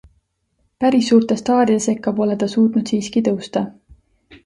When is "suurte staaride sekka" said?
1.13-2.17